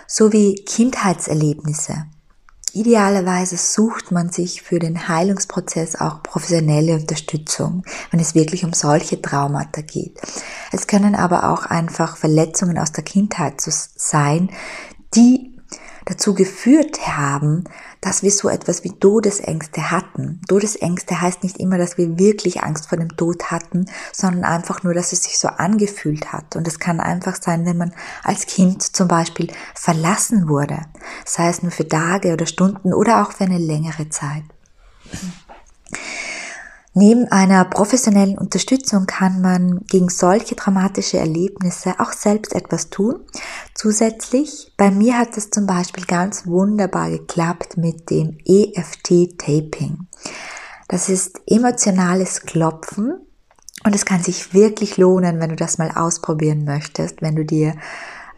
sowie 0.08 0.56
Kindheitserlebnisse, 0.66 2.06
Idealerweise 2.76 3.56
sucht 3.56 4.12
man 4.12 4.32
sich 4.32 4.62
für 4.62 4.80
den 4.80 5.08
Heilungsprozess 5.08 5.96
auch 5.96 6.22
professionelle 6.22 6.96
Unterstützung, 6.96 7.84
wenn 8.12 8.20
es 8.20 8.36
wirklich 8.36 8.66
um 8.66 8.74
solche 8.74 9.22
Traumata 9.22 9.80
geht. 9.80 10.20
Es 10.74 10.86
können 10.86 11.16
aber 11.16 11.54
auch 11.54 11.66
einfach 11.66 12.18
Verletzungen 12.18 12.78
aus 12.78 12.92
der 12.92 13.06
Kindheit 13.06 13.62
sein, 13.62 14.50
die 15.16 15.55
dazu 16.06 16.36
geführt 16.36 17.08
haben, 17.08 17.64
dass 18.00 18.22
wir 18.22 18.32
so 18.32 18.48
etwas 18.48 18.84
wie 18.84 18.92
Todesängste 18.92 19.90
hatten. 19.90 20.40
Todesängste 20.48 21.20
heißt 21.20 21.44
nicht 21.44 21.60
immer, 21.60 21.78
dass 21.78 21.98
wir 21.98 22.20
wirklich 22.20 22.62
Angst 22.64 22.88
vor 22.90 22.98
dem 22.98 23.18
Tod 23.18 23.52
hatten, 23.52 23.88
sondern 24.14 24.44
einfach 24.44 24.84
nur, 24.84 24.94
dass 24.94 25.12
es 25.12 25.24
sich 25.24 25.38
so 25.40 25.48
angefühlt 25.48 26.32
hat. 26.32 26.56
Und 26.56 26.68
es 26.68 26.80
kann 26.80 27.00
einfach 27.00 27.36
sein, 27.42 27.66
wenn 27.66 27.78
man 27.78 27.94
als 28.24 28.46
Kind 28.46 28.84
zum 28.84 29.08
Beispiel 29.08 29.52
verlassen 29.74 30.48
wurde, 30.48 30.80
sei 31.26 31.50
es 31.50 31.64
nur 31.64 31.72
für 31.72 31.88
Tage 31.88 32.34
oder 32.34 32.46
Stunden 32.46 32.94
oder 32.94 33.24
auch 33.24 33.32
für 33.32 33.46
eine 33.46 33.58
längere 33.58 34.10
Zeit. 34.10 34.44
Neben 36.98 37.30
einer 37.30 37.66
professionellen 37.66 38.38
Unterstützung 38.38 39.06
kann 39.06 39.42
man 39.42 39.82
gegen 39.86 40.08
solche 40.08 40.56
dramatische 40.56 41.18
Erlebnisse 41.18 42.00
auch 42.00 42.14
selbst 42.14 42.56
etwas 42.56 42.90
tun. 42.90 43.20
Zusätzlich, 43.74 44.72
bei 44.78 44.92
mir 44.92 45.18
hat 45.18 45.36
es 45.36 45.50
zum 45.50 45.68
Beispiel 45.68 46.06
ganz 46.06 46.48
wunderbar 46.48 47.10
geklappt 47.10 47.76
mit 47.76 48.10
dem 48.10 48.38
EFT-Taping. 48.46 50.08
Das 50.88 51.10
ist 51.10 51.42
emotionales 51.48 52.44
Klopfen 52.44 53.16
und 53.84 53.94
es 53.94 54.06
kann 54.06 54.24
sich 54.24 54.54
wirklich 54.54 54.96
lohnen, 54.96 55.42
wenn 55.42 55.50
du 55.50 55.58
das 55.58 55.78
mal 55.78 55.92
ausprobieren 55.92 56.64
möchtest, 56.64 57.22
wenn 57.22 57.36
du 57.36 57.44
dir 57.44 57.76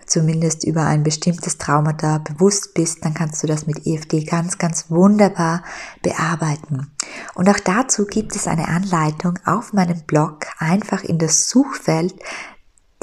zumindest 0.07 0.63
über 0.63 0.85
ein 0.85 1.03
bestimmtes 1.03 1.57
Traumata 1.57 2.17
bewusst 2.19 2.73
bist, 2.73 3.03
dann 3.03 3.13
kannst 3.13 3.43
du 3.43 3.47
das 3.47 3.67
mit 3.67 3.85
EFD 3.85 4.23
ganz, 4.23 4.57
ganz 4.57 4.89
wunderbar 4.89 5.63
bearbeiten. 6.01 6.91
Und 7.35 7.49
auch 7.49 7.59
dazu 7.59 8.05
gibt 8.05 8.35
es 8.35 8.47
eine 8.47 8.67
Anleitung 8.67 9.39
auf 9.45 9.73
meinem 9.73 10.01
Blog, 10.07 10.47
einfach 10.57 11.03
in 11.03 11.17
das 11.17 11.49
Suchfeld 11.49 12.15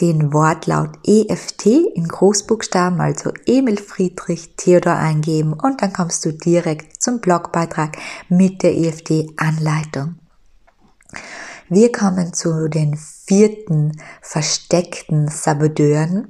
den 0.00 0.32
Wortlaut 0.32 0.98
EFT 1.04 1.66
in 1.66 2.08
Großbuchstaben, 2.08 3.00
also 3.00 3.32
Emil 3.46 3.78
Friedrich 3.78 4.56
Theodor 4.56 4.94
eingeben 4.94 5.52
und 5.52 5.82
dann 5.82 5.92
kommst 5.92 6.24
du 6.24 6.32
direkt 6.32 7.00
zum 7.00 7.20
Blogbeitrag 7.20 7.96
mit 8.28 8.62
der 8.62 8.76
EFT-Anleitung. 8.76 10.16
Wir 11.68 11.92
kommen 11.92 12.34
zu 12.34 12.68
den 12.68 12.96
vierten 12.96 13.92
versteckten 14.20 15.28
Saboteuren. 15.28 16.28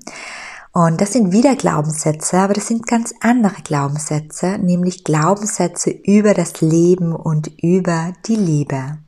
Und 0.77 1.01
das 1.01 1.13
sind 1.13 1.31
wieder 1.31 1.55
Glaubenssätze, 1.55 2.37
aber 2.37 2.53
das 2.53 2.67
sind 2.67 2.89
ganz 2.89 3.15
andere 3.21 3.63
Glaubenssätze, 3.63 4.59
nämlich 4.59 5.05
Glaubenssätze 5.05 5.91
über 5.91 6.35
das 6.35 6.61
Leben 6.63 7.15
und 7.15 7.49
über 7.63 8.13
die 8.27 8.35
Liebe. 8.35 8.99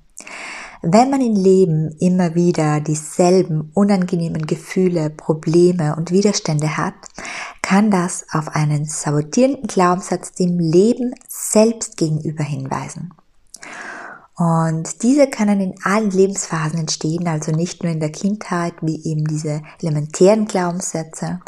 Wenn 0.83 1.11
man 1.11 1.21
im 1.21 1.35
Leben 1.35 1.91
immer 1.99 2.37
wieder 2.37 2.79
dieselben 2.79 3.73
unangenehmen 3.75 4.47
Gefühle, 4.47 5.11
Probleme 5.11 5.97
und 5.97 6.13
Widerstände 6.13 6.77
hat, 6.77 6.95
kann 7.63 7.91
das 7.91 8.27
auf 8.31 8.47
einen 8.55 8.85
sabotierenden 8.85 9.67
Glaubenssatz 9.67 10.35
dem 10.35 10.61
Leben 10.61 11.17
selbst 11.27 11.97
gegenüber 11.97 12.45
hinweisen. 12.45 13.13
Und 14.37 15.03
diese 15.03 15.29
können 15.29 15.61
in 15.61 15.75
allen 15.83 16.11
Lebensphasen 16.11 16.79
entstehen, 16.79 17.27
also 17.27 17.53
nicht 17.53 17.83
nur 17.83 17.91
in 17.91 18.01
der 18.01 18.13
Kindheit, 18.13 18.75
wie 18.83 19.03
eben 19.05 19.25
diese 19.25 19.63
elementären 19.81 20.47
Glaubenssätze, 20.47 21.41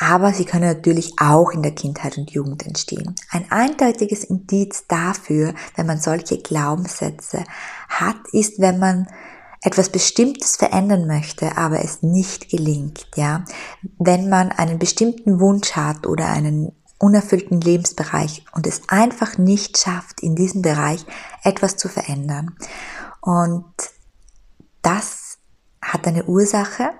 aber 0.00 0.32
sie 0.32 0.44
können 0.44 0.72
natürlich 0.72 1.14
auch 1.18 1.50
in 1.50 1.62
der 1.62 1.74
Kindheit 1.74 2.16
und 2.18 2.30
Jugend 2.30 2.64
entstehen. 2.64 3.16
Ein 3.30 3.50
eindeutiges 3.50 4.22
Indiz 4.22 4.84
dafür, 4.86 5.54
wenn 5.74 5.86
man 5.86 5.98
solche 5.98 6.38
Glaubenssätze 6.38 7.42
hat, 7.88 8.16
ist, 8.30 8.60
wenn 8.60 8.78
man 8.78 9.08
etwas 9.60 9.88
Bestimmtes 9.90 10.54
verändern 10.54 11.08
möchte, 11.08 11.56
aber 11.58 11.82
es 11.82 12.02
nicht 12.02 12.48
gelingt, 12.48 13.08
ja. 13.16 13.44
Wenn 13.98 14.28
man 14.28 14.52
einen 14.52 14.78
bestimmten 14.78 15.40
Wunsch 15.40 15.72
hat 15.72 16.06
oder 16.06 16.28
einen 16.28 16.70
unerfüllten 16.98 17.60
Lebensbereich 17.60 18.44
und 18.52 18.66
es 18.66 18.82
einfach 18.88 19.38
nicht 19.38 19.78
schafft, 19.78 20.20
in 20.20 20.34
diesem 20.34 20.62
Bereich 20.62 21.04
etwas 21.44 21.76
zu 21.76 21.88
verändern. 21.88 22.56
Und 23.20 23.64
das 24.82 25.38
hat 25.80 26.06
eine 26.06 26.24
Ursache, 26.24 26.90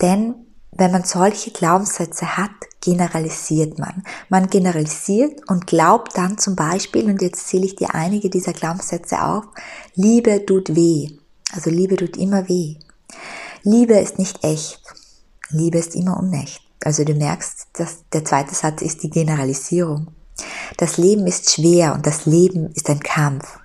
denn 0.00 0.34
wenn 0.76 0.90
man 0.90 1.04
solche 1.04 1.52
Glaubenssätze 1.52 2.36
hat, 2.36 2.50
generalisiert 2.80 3.78
man. 3.78 4.02
Man 4.28 4.48
generalisiert 4.48 5.48
und 5.48 5.66
glaubt 5.66 6.16
dann 6.18 6.36
zum 6.36 6.56
Beispiel, 6.56 7.04
und 7.04 7.22
jetzt 7.22 7.46
zähle 7.48 7.66
ich 7.66 7.76
dir 7.76 7.94
einige 7.94 8.28
dieser 8.28 8.52
Glaubenssätze 8.52 9.22
auf, 9.22 9.44
Liebe 9.94 10.44
tut 10.44 10.74
weh. 10.74 11.10
Also 11.52 11.70
Liebe 11.70 11.96
tut 11.96 12.16
immer 12.16 12.48
weh. 12.48 12.76
Liebe 13.62 13.94
ist 13.94 14.18
nicht 14.18 14.42
echt. 14.42 14.82
Liebe 15.50 15.78
ist 15.78 15.94
immer 15.94 16.18
unecht. 16.18 16.63
Also 16.84 17.02
du 17.02 17.14
merkst, 17.14 17.68
dass 17.72 18.04
der 18.12 18.26
zweite 18.26 18.54
Satz 18.54 18.82
ist 18.82 19.02
die 19.02 19.10
Generalisierung. 19.10 20.08
Das 20.76 20.98
Leben 20.98 21.26
ist 21.26 21.50
schwer 21.50 21.94
und 21.94 22.06
das 22.06 22.26
Leben 22.26 22.70
ist 22.72 22.90
ein 22.90 23.00
Kampf. 23.00 23.58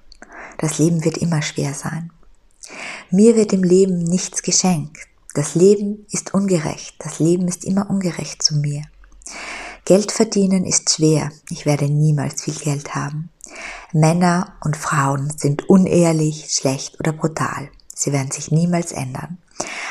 Das 0.58 0.78
Leben 0.80 1.04
wird 1.04 1.18
immer 1.18 1.42
schwer 1.42 1.74
sein. 1.74 2.12
Mir 3.12 3.36
wird 3.36 3.52
im 3.52 3.64
Leben 3.64 4.00
nichts 4.00 4.42
geschenkt. 4.42 5.00
Das 5.34 5.54
Leben 5.54 6.06
ist 6.12 6.34
ungerecht. 6.34 6.96
Das 7.00 7.20
Leben 7.20 7.50
ist 7.50 7.66
immer 7.66 7.90
ungerecht 7.90 8.42
zu 8.42 8.56
mir. 8.56 8.84
Geld 9.84 10.14
verdienen 10.14 10.64
ist 10.64 10.90
schwer. 10.90 11.32
Ich 11.50 11.66
werde 11.66 11.90
niemals 11.90 12.44
viel 12.44 12.56
Geld 12.56 12.96
haben. 12.96 13.30
Männer 13.92 14.54
und 14.64 14.78
Frauen 14.78 15.30
sind 15.36 15.68
unehrlich, 15.68 16.52
schlecht 16.52 17.00
oder 17.00 17.12
brutal. 17.12 17.70
Sie 17.94 18.14
werden 18.14 18.32
sich 18.32 18.50
niemals 18.50 18.94
ändern. 18.94 19.40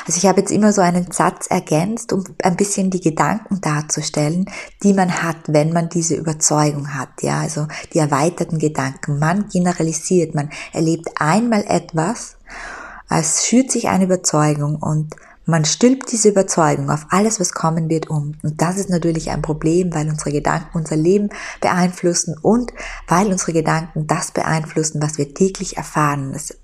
Also 0.07 0.19
ich 0.19 0.27
habe 0.27 0.41
jetzt 0.41 0.51
immer 0.51 0.73
so 0.73 0.81
einen 0.81 1.11
Satz 1.13 1.47
ergänzt, 1.49 2.13
um 2.13 2.25
ein 2.43 2.57
bisschen 2.57 2.91
die 2.91 3.01
Gedanken 3.01 3.61
darzustellen, 3.61 4.47
die 4.83 4.95
man 4.95 5.23
hat, 5.23 5.37
wenn 5.49 5.73
man 5.73 5.89
diese 5.89 6.15
Überzeugung 6.15 6.95
hat. 6.95 7.23
Ja, 7.23 7.41
also 7.41 7.67
die 7.93 7.99
erweiterten 7.99 8.59
Gedanken. 8.59 9.19
Man 9.19 9.49
generalisiert, 9.49 10.35
man 10.35 10.51
erlebt 10.73 11.09
einmal 11.19 11.65
etwas, 11.69 12.37
es 13.11 13.47
schürt 13.47 13.71
sich 13.71 13.89
eine 13.89 14.05
Überzeugung 14.05 14.77
und 14.77 15.15
man 15.49 15.65
stülpt 15.65 16.13
diese 16.13 16.29
Überzeugung 16.29 16.91
auf 16.91 17.07
alles, 17.09 17.41
was 17.41 17.53
kommen 17.53 17.89
wird, 17.89 18.11
um. 18.11 18.35
Und 18.43 18.61
das 18.61 18.77
ist 18.77 18.91
natürlich 18.91 19.31
ein 19.31 19.41
Problem, 19.41 19.95
weil 19.95 20.07
unsere 20.11 20.31
Gedanken 20.31 20.77
unser 20.77 20.97
Leben 20.97 21.31
beeinflussen 21.63 22.37
und 22.43 22.71
weil 23.07 23.29
unsere 23.29 23.55
Gedanken 23.55 24.07
das 24.07 24.31
beeinflussen, 24.31 25.01
was 25.01 25.17
wir 25.17 25.33
täglich 25.33 25.79
erfahren. 25.79 26.35
Es 26.35 26.59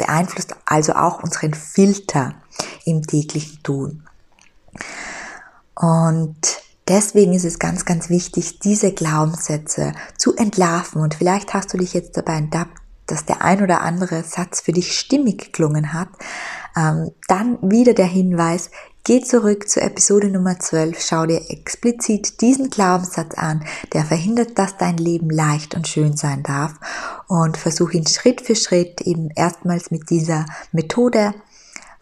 beeinflusst 0.00 0.54
also 0.64 0.94
auch 0.94 1.22
unseren 1.22 1.54
Filter 1.54 2.34
im 2.84 3.06
täglichen 3.06 3.62
Tun. 3.62 4.02
Und 5.74 6.62
deswegen 6.88 7.34
ist 7.34 7.44
es 7.44 7.58
ganz, 7.58 7.84
ganz 7.84 8.08
wichtig, 8.08 8.58
diese 8.60 8.92
Glaubenssätze 8.92 9.92
zu 10.16 10.34
entlarven. 10.36 11.02
Und 11.02 11.14
vielleicht 11.14 11.54
hast 11.54 11.72
du 11.72 11.78
dich 11.78 11.92
jetzt 11.92 12.16
dabei 12.16 12.36
entdappt, 12.36 12.78
dass 13.06 13.24
der 13.26 13.42
ein 13.42 13.62
oder 13.62 13.82
andere 13.82 14.22
Satz 14.22 14.60
für 14.60 14.72
dich 14.72 14.98
stimmig 14.98 15.38
geklungen 15.38 15.92
hat, 15.92 16.08
ähm, 16.76 17.10
dann 17.28 17.58
wieder 17.62 17.92
der 17.92 18.06
Hinweis, 18.06 18.70
geh 19.04 19.22
zurück 19.22 19.68
zur 19.68 19.82
Episode 19.82 20.28
Nummer 20.28 20.58
12, 20.58 21.00
schau 21.00 21.26
dir 21.26 21.50
explizit 21.50 22.40
diesen 22.40 22.70
Glaubenssatz 22.70 23.34
an, 23.34 23.64
der 23.92 24.04
verhindert, 24.04 24.58
dass 24.58 24.76
dein 24.76 24.96
Leben 24.96 25.30
leicht 25.30 25.74
und 25.74 25.88
schön 25.88 26.16
sein 26.16 26.42
darf. 26.42 26.74
Und 27.28 27.56
versuch 27.56 27.92
ihn 27.92 28.06
Schritt 28.06 28.40
für 28.40 28.56
Schritt 28.56 29.00
eben 29.02 29.30
erstmals 29.34 29.90
mit 29.90 30.10
dieser 30.10 30.46
Methode 30.72 31.34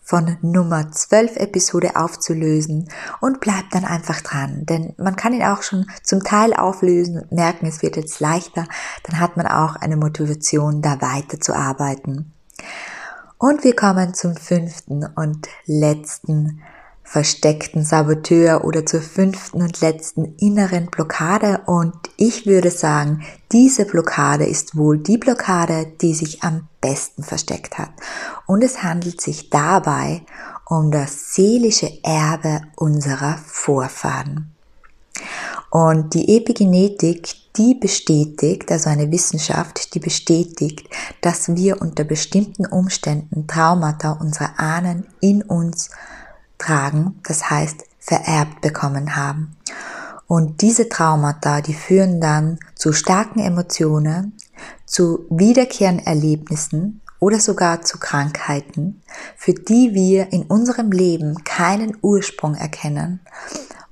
von 0.02 0.38
Nummer 0.40 0.90
12 0.90 1.36
Episode 1.36 1.94
aufzulösen. 1.96 2.88
Und 3.20 3.40
bleib 3.40 3.70
dann 3.72 3.84
einfach 3.84 4.22
dran, 4.22 4.64
denn 4.64 4.94
man 4.96 5.16
kann 5.16 5.34
ihn 5.34 5.44
auch 5.44 5.62
schon 5.62 5.86
zum 6.02 6.24
Teil 6.24 6.54
auflösen 6.54 7.20
und 7.20 7.32
merken, 7.32 7.66
es 7.66 7.82
wird 7.82 7.96
jetzt 7.96 8.18
leichter, 8.20 8.64
dann 9.04 9.20
hat 9.20 9.36
man 9.36 9.46
auch 9.46 9.76
eine 9.76 9.96
Motivation, 9.96 10.80
da 10.80 11.00
weiter 11.02 11.38
zu 11.40 11.54
arbeiten. 11.54 12.32
Und 13.36 13.62
wir 13.62 13.76
kommen 13.76 14.14
zum 14.14 14.34
fünften 14.34 15.06
und 15.14 15.46
letzten 15.66 16.62
versteckten 17.08 17.86
Saboteur 17.86 18.66
oder 18.66 18.84
zur 18.84 19.00
fünften 19.00 19.62
und 19.62 19.80
letzten 19.80 20.34
inneren 20.36 20.88
Blockade. 20.88 21.62
Und 21.64 21.94
ich 22.18 22.44
würde 22.44 22.70
sagen, 22.70 23.24
diese 23.50 23.86
Blockade 23.86 24.44
ist 24.44 24.76
wohl 24.76 24.98
die 24.98 25.16
Blockade, 25.16 25.86
die 26.02 26.12
sich 26.12 26.42
am 26.42 26.68
besten 26.82 27.22
versteckt 27.22 27.78
hat. 27.78 27.88
Und 28.46 28.62
es 28.62 28.82
handelt 28.82 29.22
sich 29.22 29.48
dabei 29.48 30.20
um 30.66 30.90
das 30.90 31.34
seelische 31.34 31.90
Erbe 32.04 32.60
unserer 32.76 33.38
Vorfahren. 33.38 34.54
Und 35.70 36.12
die 36.12 36.36
Epigenetik, 36.36 37.34
die 37.56 37.74
bestätigt, 37.74 38.70
also 38.70 38.90
eine 38.90 39.10
Wissenschaft, 39.10 39.94
die 39.94 39.98
bestätigt, 39.98 40.86
dass 41.22 41.54
wir 41.56 41.80
unter 41.80 42.04
bestimmten 42.04 42.66
Umständen 42.66 43.46
Traumata 43.46 44.12
unserer 44.12 44.60
Ahnen 44.60 45.06
in 45.20 45.40
uns 45.42 45.90
tragen, 46.58 47.20
das 47.22 47.50
heißt 47.50 47.84
vererbt 47.98 48.60
bekommen 48.60 49.16
haben. 49.16 49.56
Und 50.26 50.60
diese 50.60 50.88
Traumata, 50.88 51.60
die 51.60 51.74
führen 51.74 52.20
dann 52.20 52.58
zu 52.74 52.92
starken 52.92 53.40
Emotionen, 53.40 54.36
zu 54.84 55.26
wiederkehrenden 55.30 56.06
Erlebnissen 56.06 57.00
oder 57.20 57.40
sogar 57.40 57.82
zu 57.82 57.98
Krankheiten, 57.98 59.02
für 59.36 59.54
die 59.54 59.94
wir 59.94 60.32
in 60.32 60.42
unserem 60.42 60.92
Leben 60.92 61.42
keinen 61.44 61.96
Ursprung 62.02 62.54
erkennen 62.54 63.20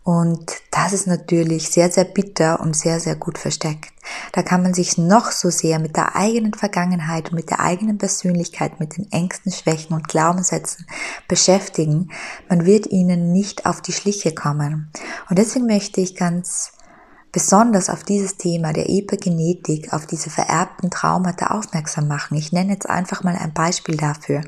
und 0.07 0.53
das 0.71 0.93
ist 0.93 1.09
natürlich 1.09 1.69
sehr, 1.69 1.91
sehr 1.91 2.05
bitter 2.05 2.61
und 2.61 2.77
sehr, 2.77 3.01
sehr 3.01 3.17
gut 3.17 3.39
versteckt. 3.39 3.91
Da 4.33 4.43
kann 4.43 4.63
man 4.63 4.75
sich 4.75 4.99
noch 4.99 5.31
so 5.31 5.51
sehr 5.51 5.79
mit 5.79 5.97
der 5.97 6.17
eigenen 6.17 6.55
Vergangenheit 6.55 7.31
und 7.31 7.37
mit 7.37 7.51
der 7.51 7.61
eigenen 7.61 7.99
Persönlichkeit, 7.99 8.81
mit 8.81 8.97
den 8.97 9.11
Ängsten, 9.13 9.53
Schwächen 9.53 9.95
und 9.95 10.09
Glaubenssätzen 10.09 10.87
beschäftigen. 11.29 12.11
Man 12.49 12.67
wird 12.67 12.87
ihnen 12.87 13.33
nicht 13.33 13.67
auf 13.67 13.81
die 13.81 13.93
Schliche 13.93 14.35
kommen. 14.35 14.91
Und 15.29 15.39
deswegen 15.39 15.67
möchte 15.67 16.01
ich 16.01 16.17
ganz 16.17 16.73
besonders 17.37 17.91
auf 17.91 18.03
dieses 18.03 18.39
Thema 18.39 18.73
der 18.73 18.89
Epigenetik, 18.89 19.93
auf 19.93 20.07
diese 20.07 20.31
vererbten 20.31 20.91
Traumata 20.91 21.49
aufmerksam 21.49 22.09
machen. 22.09 22.35
Ich 22.39 22.51
nenne 22.51 22.73
jetzt 22.73 22.89
einfach 22.89 23.25
mal 23.25 23.37
ein 23.37 23.53
Beispiel 23.53 23.99
dafür. 23.99 24.41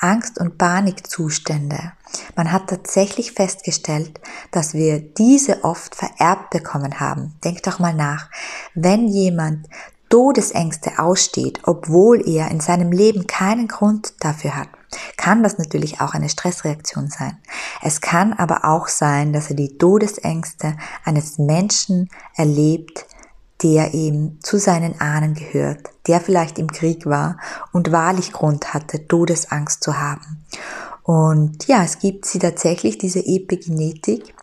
Angst- 0.00 0.40
und 0.40 0.58
Panikzustände. 0.58 1.92
Man 2.34 2.50
hat 2.50 2.66
tatsächlich 2.66 3.30
festgestellt, 3.30 4.18
dass 4.50 4.74
wir 4.74 4.98
diese 4.98 5.62
oft 5.62 5.94
vererbt 5.94 6.50
bekommen 6.50 6.98
haben. 6.98 7.36
Denk 7.44 7.62
doch 7.62 7.78
mal 7.78 7.94
nach. 7.94 8.28
Wenn 8.74 9.06
jemand 9.06 9.68
Todesängste 10.08 10.98
aussteht, 10.98 11.60
obwohl 11.62 12.28
er 12.28 12.50
in 12.50 12.58
seinem 12.58 12.90
Leben 12.90 13.28
keinen 13.28 13.68
Grund 13.68 14.14
dafür 14.18 14.56
hat, 14.56 14.68
kann 15.16 15.44
das 15.44 15.58
natürlich 15.58 16.00
auch 16.00 16.14
eine 16.14 16.28
Stressreaktion 16.28 17.10
sein. 17.10 17.38
Es 17.86 18.00
kann 18.00 18.32
aber 18.32 18.64
auch 18.64 18.88
sein, 18.88 19.34
dass 19.34 19.50
er 19.50 19.56
die 19.56 19.76
Todesängste 19.76 20.74
eines 21.04 21.36
Menschen 21.36 22.08
erlebt, 22.34 23.04
der 23.62 23.92
eben 23.92 24.38
zu 24.42 24.58
seinen 24.58 25.02
Ahnen 25.02 25.34
gehört, 25.34 25.90
der 26.06 26.22
vielleicht 26.22 26.58
im 26.58 26.68
Krieg 26.68 27.04
war 27.04 27.36
und 27.72 27.92
wahrlich 27.92 28.32
Grund 28.32 28.72
hatte, 28.72 29.06
Todesangst 29.06 29.84
zu 29.84 29.98
haben. 30.00 30.46
Und 31.02 31.66
ja, 31.66 31.84
es 31.84 31.98
gibt 31.98 32.24
sie 32.24 32.38
tatsächlich, 32.38 32.96
diese 32.96 33.20
Epigenetik, 33.20 34.33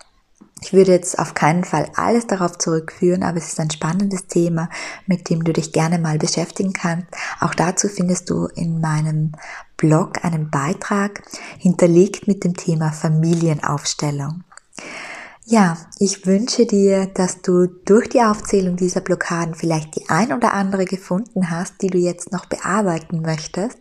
ich 0.64 0.74
würde 0.74 0.92
jetzt 0.92 1.18
auf 1.18 1.34
keinen 1.34 1.64
Fall 1.64 1.90
alles 1.96 2.28
darauf 2.28 2.58
zurückführen, 2.58 3.24
aber 3.24 3.38
es 3.38 3.48
ist 3.48 3.60
ein 3.60 3.72
spannendes 3.72 4.28
Thema, 4.28 4.70
mit 5.08 5.30
dem 5.30 5.44
du 5.44 5.54
dich 5.54 5.74
gerne 5.74 5.98
mal 5.98 6.20
beschäftigen 6.20 6.72
kannst. 6.72 7.08
Auch 7.40 7.56
dazu 7.56 7.88
findest 7.88 8.30
du 8.30 8.46
in 8.46 8.80
meinem 8.80 9.32
Blog 9.76 10.24
einen 10.24 10.52
Beitrag 10.52 11.24
hinterlegt 11.58 12.28
mit 12.28 12.44
dem 12.44 12.56
Thema 12.56 12.92
Familienaufstellung. 12.92 14.44
Ja, 15.46 15.76
ich 15.98 16.28
wünsche 16.28 16.68
dir, 16.68 17.08
dass 17.08 17.42
du 17.42 17.66
durch 17.66 18.08
die 18.08 18.22
Aufzählung 18.22 18.76
dieser 18.76 19.02
Blockaden 19.02 19.56
vielleicht 19.56 19.96
die 19.96 20.08
ein 20.08 20.32
oder 20.32 20.54
andere 20.54 20.86
gefunden 20.86 21.50
hast, 21.50 21.82
die 21.82 21.90
du 21.90 21.98
jetzt 21.98 22.32
noch 22.32 22.46
bearbeiten 22.46 23.22
möchtest. 23.22 23.80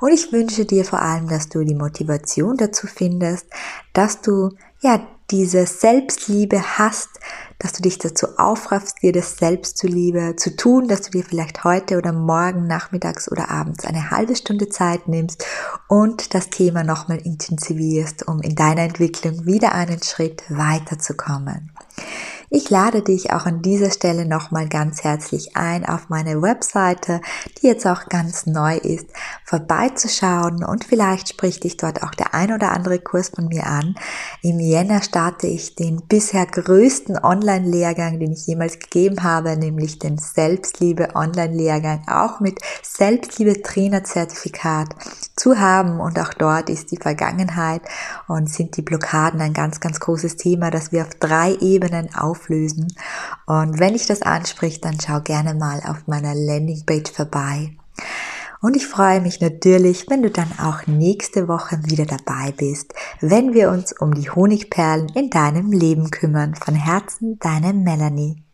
Und 0.00 0.12
ich 0.12 0.32
wünsche 0.32 0.64
dir 0.64 0.84
vor 0.84 1.02
allem, 1.02 1.28
dass 1.28 1.50
du 1.50 1.62
die 1.64 1.74
Motivation 1.74 2.56
dazu 2.56 2.86
findest, 2.86 3.46
dass 3.92 4.22
du 4.22 4.56
ja 4.80 5.06
diese 5.32 5.66
Selbstliebe 5.66 6.78
hast, 6.78 7.08
dass 7.58 7.72
du 7.72 7.82
dich 7.82 7.98
dazu 7.98 8.26
aufraffst, 8.38 9.02
dir 9.02 9.12
das 9.12 9.36
selbst 9.36 9.78
zuliebe 9.78 10.36
zu 10.36 10.54
tun, 10.54 10.88
dass 10.88 11.02
du 11.02 11.10
dir 11.10 11.24
vielleicht 11.24 11.64
heute 11.64 11.96
oder 11.96 12.12
morgen, 12.12 12.66
nachmittags 12.66 13.30
oder 13.30 13.50
abends 13.50 13.84
eine 13.84 14.10
halbe 14.10 14.36
Stunde 14.36 14.68
Zeit 14.68 15.08
nimmst 15.08 15.44
und 15.88 16.34
das 16.34 16.50
Thema 16.50 16.84
nochmal 16.84 17.18
intensivierst, 17.18 18.28
um 18.28 18.40
in 18.42 18.54
deiner 18.54 18.82
Entwicklung 18.82 19.46
wieder 19.46 19.72
einen 19.72 20.02
Schritt 20.02 20.42
weiterzukommen. 20.48 21.72
Ich 22.54 22.68
lade 22.68 23.00
dich 23.00 23.32
auch 23.32 23.46
an 23.46 23.62
dieser 23.62 23.90
Stelle 23.90 24.26
nochmal 24.26 24.68
ganz 24.68 25.04
herzlich 25.04 25.56
ein, 25.56 25.86
auf 25.86 26.10
meine 26.10 26.42
Webseite, 26.42 27.22
die 27.56 27.66
jetzt 27.66 27.86
auch 27.86 28.10
ganz 28.10 28.44
neu 28.44 28.76
ist, 28.76 29.06
vorbeizuschauen 29.46 30.62
und 30.62 30.84
vielleicht 30.84 31.30
spricht 31.30 31.64
dich 31.64 31.78
dort 31.78 32.02
auch 32.02 32.10
der 32.10 32.34
ein 32.34 32.52
oder 32.52 32.72
andere 32.72 32.98
Kurs 32.98 33.30
von 33.30 33.48
mir 33.48 33.66
an. 33.66 33.94
Im 34.42 34.60
Jänner 34.60 35.02
starte 35.02 35.46
ich 35.46 35.76
den 35.76 36.02
bisher 36.08 36.44
größten 36.44 37.24
Online-Lehrgang, 37.24 38.20
den 38.20 38.32
ich 38.32 38.46
jemals 38.46 38.78
gegeben 38.78 39.22
habe, 39.22 39.56
nämlich 39.56 39.98
den 39.98 40.18
Selbstliebe 40.18 41.14
Online-Lehrgang, 41.14 42.06
auch 42.06 42.40
mit 42.40 42.60
Selbstliebe-Trainer-Zertifikat 42.82 44.90
zu 45.36 45.58
haben 45.58 46.00
und 46.00 46.18
auch 46.18 46.34
dort 46.34 46.68
ist 46.68 46.90
die 46.90 46.98
Vergangenheit 46.98 47.80
und 48.28 48.50
sind 48.50 48.76
die 48.76 48.82
Blockaden 48.82 49.40
ein 49.40 49.54
ganz, 49.54 49.80
ganz 49.80 50.00
großes 50.00 50.36
Thema, 50.36 50.70
das 50.70 50.92
wir 50.92 51.00
auf 51.00 51.14
drei 51.18 51.54
Ebenen 51.54 52.14
auf 52.14 52.41
auflösen. 52.42 52.94
Und 53.46 53.78
wenn 53.78 53.94
dich 53.94 54.06
das 54.06 54.22
anspricht, 54.22 54.84
dann 54.84 54.98
schau 55.00 55.20
gerne 55.20 55.54
mal 55.54 55.80
auf 55.86 56.06
meiner 56.06 56.34
Landingpage 56.34 57.10
vorbei. 57.12 57.76
Und 58.60 58.76
ich 58.76 58.86
freue 58.86 59.20
mich 59.20 59.40
natürlich, 59.40 60.06
wenn 60.08 60.22
du 60.22 60.30
dann 60.30 60.50
auch 60.60 60.86
nächste 60.86 61.48
Woche 61.48 61.80
wieder 61.84 62.06
dabei 62.06 62.52
bist, 62.56 62.94
wenn 63.20 63.54
wir 63.54 63.70
uns 63.70 63.92
um 63.92 64.14
die 64.14 64.30
Honigperlen 64.30 65.08
in 65.14 65.30
deinem 65.30 65.72
Leben 65.72 66.10
kümmern. 66.10 66.54
Von 66.54 66.76
Herzen, 66.76 67.38
deine 67.40 67.72
Melanie. 67.72 68.44